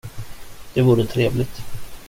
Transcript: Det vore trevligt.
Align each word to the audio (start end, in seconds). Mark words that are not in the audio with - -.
Det 0.73 0.81
vore 0.81 1.05
trevligt. 1.07 1.61